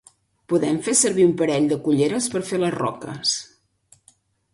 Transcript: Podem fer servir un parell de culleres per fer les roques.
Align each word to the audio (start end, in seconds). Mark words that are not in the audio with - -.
Podem 0.51 0.77
fer 0.85 0.95
servir 1.01 1.27
un 1.31 1.35
parell 1.41 1.67
de 1.73 1.77
culleres 1.87 2.29
per 2.37 2.41
fer 2.47 2.61
les 2.63 2.73
roques. 2.77 3.35